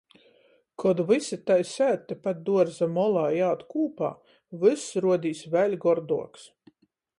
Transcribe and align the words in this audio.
Kod 0.83 1.01
vysi 1.11 1.37
tai 1.49 1.57
sēd 1.71 2.07
tepat 2.13 2.39
duorza 2.47 2.89
molā 2.95 3.27
i 3.37 3.45
ād 3.49 3.63
kūpā, 3.75 4.11
vyss 4.65 4.89
ruodīs 5.07 5.47
vēļ 5.57 5.81
gorduoks. 5.87 6.51